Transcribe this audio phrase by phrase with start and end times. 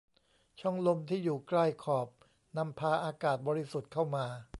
[0.59, 2.07] ช่องลมที่อยู่ใกล้ขอบ
[2.57, 4.25] นำพาอากาศบริสุทธิ์เข้ามา